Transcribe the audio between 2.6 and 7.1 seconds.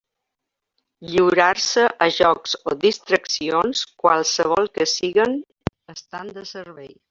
o distraccions, qualssevol que siguen, estant de servei.